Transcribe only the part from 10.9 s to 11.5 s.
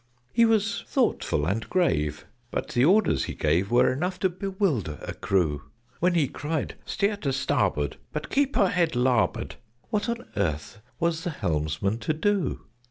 was the